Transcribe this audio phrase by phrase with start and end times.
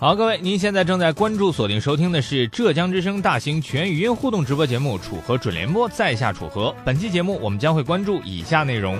[0.00, 6.72] 好，各位，您现在正在关注、锁定收听的是浙江之声大型全语音互动直播节目《楚河准联播》，在下楚河。
[6.84, 8.96] 本期节目我们将会关注以下内容：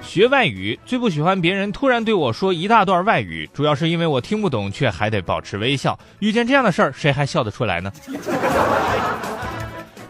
[0.00, 5.98] 学外语最不喜欢别人突然对我说一大段外语，主要是因为我听不懂，却还得保持微笑。
[6.20, 7.92] 遇见这样的事儿，谁还笑得出来呢？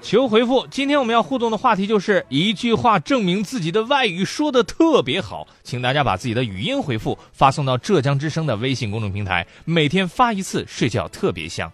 [0.01, 0.67] 求回复。
[0.71, 11.71] 今天我们要互动的话题就是一句话证明自己的外语说的特别好，请大家把自己的语音回复发送到浙江之声的微信公众平台，每天发一次，睡觉特别香。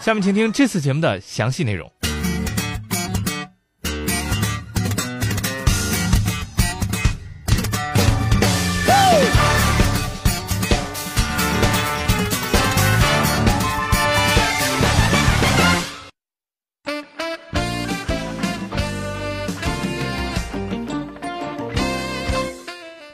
[0.00, 1.90] 下面请听这次节目的详细内容。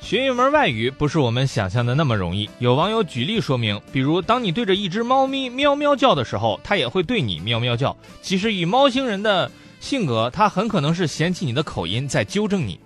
[0.05, 2.49] 学一门外语不是我们想象的那么容易。
[2.59, 7.97] 有网友举例说明，比如当你对着一只猫咪喵喵叫的时候，它也会对你喵喵叫。
[8.21, 12.79] 其实以猫星人的性格，它很可能是嫌弃你的口音，在纠正你。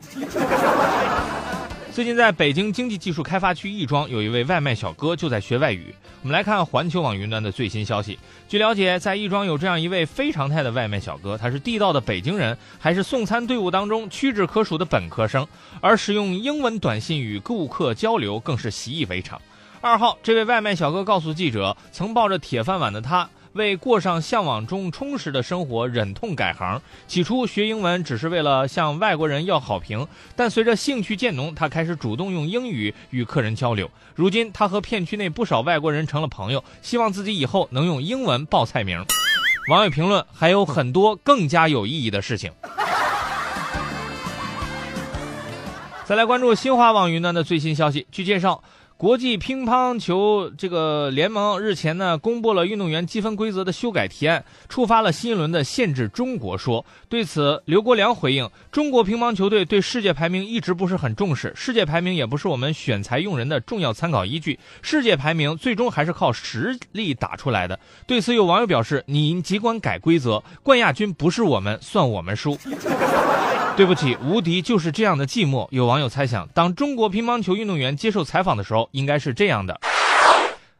[1.98, 5.92] 最近在北京经济技术开发区亦庄，有一位外卖小哥就在学外语。
[6.22, 8.16] 我们来看环球网云端的最新消息。
[8.48, 15.44] 据了解，在亦庄有这样一位非常态的外卖小哥，他是地道的北京人，还是送餐队伍当中屈指可数的本科生，
[15.80, 19.42] 而使用英文短信与顾客交流更是习以为常。
[19.80, 23.28] 二号，这位外卖小哥告诉记者，曾抱着铁饭碗的他。
[23.52, 26.80] 为过上向往中充实的生活，忍痛改行。
[27.06, 33.90] 起初学英文只是为了向外国人要好评，但随着兴趣渐浓，他开始主动用英语与客人交流。
[34.14, 39.04] 如今，他和片区内不少外国人成了朋友，希望自己以后能用英文报菜名。
[39.70, 42.52] 网友评论还有很多更加有意义的事情。
[46.04, 48.62] 再来关注新华网云端的最新消息，据介绍。
[48.98, 56.84] 国际乒乓球这个联盟日前呢，公布了运动员积分规则的修改提案，触发了新一轮的限制中国说。
[57.08, 67.78] 对此，刘国梁回应：中国乒乓球队对世界排名一直不是很重视，世界排名也不是我们选材用人的重要参考依据，世界排名最终还是靠实力打出来的。
[68.04, 72.58] 对此，有网友表示：你尽管改规则，冠亚军不是我们，算我们输。
[73.78, 75.68] 对不起，无敌就是这样的寂寞。
[75.70, 79.78] 有网友猜想，当中国乒乓球运动员接受采访的时候，应该是这样的：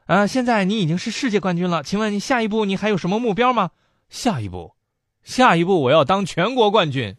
[0.06, 3.70] 啊，现在你已经是世界冠军了，请问你下一步你还有什么目标吗？
[4.10, 4.72] 下一步，
[5.22, 7.14] 下一步我要当全国冠军。